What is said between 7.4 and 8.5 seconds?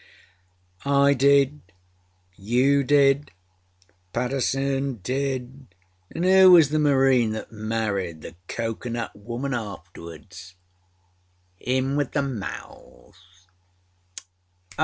married the